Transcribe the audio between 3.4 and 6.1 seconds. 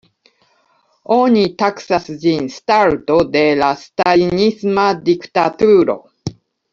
la stalinisma diktaturo.